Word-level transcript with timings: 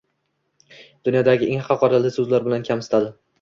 Dunyodagi 1.09 1.49
eng 1.51 1.61
haqoratli 1.67 2.13
soʻzlar 2.17 2.49
bilan 2.49 2.67
kamsitadi. 2.71 3.15